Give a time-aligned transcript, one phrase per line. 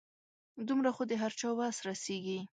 [0.67, 2.39] دومره خو د هر چا وس رسيږي.